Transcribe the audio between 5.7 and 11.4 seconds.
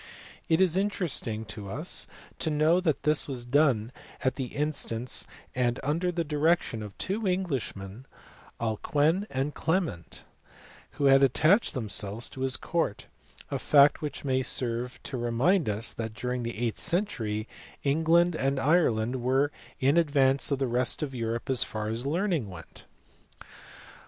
under the direction of two Englishmen, Alcuin and Clement, who had